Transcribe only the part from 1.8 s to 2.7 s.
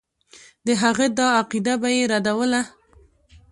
به یې ردوله.